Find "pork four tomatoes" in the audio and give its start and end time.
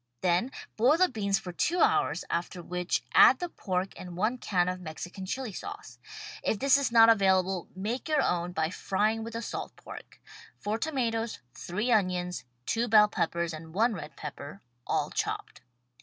9.75-11.37